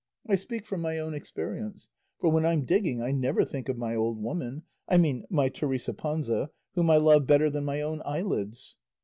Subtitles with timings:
[0.27, 1.87] I speak from my own experience;
[2.19, 5.93] for when I'm digging I never think of my old woman; I mean my Teresa
[5.93, 8.77] Panza, whom I love better than my own eyelids."